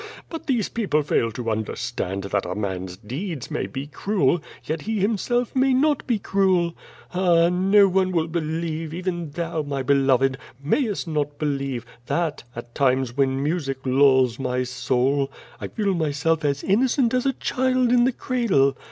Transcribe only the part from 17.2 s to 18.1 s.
a child in